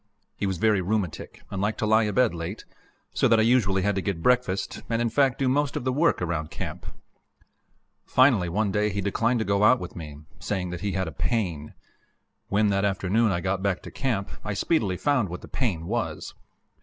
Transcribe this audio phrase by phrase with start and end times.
[0.35, 2.65] He was very rheumatic and liked to lie abed late,
[3.13, 5.93] so that I usually had to get breakfast, and, in fact, do most of the
[5.93, 6.87] work around camp.
[8.03, 11.11] Finally one day he declined to go out with me, saying that he had a
[11.11, 11.75] pain.
[12.49, 16.33] When, that afternoon, I got back to camp, I speedily found what the "pain" was.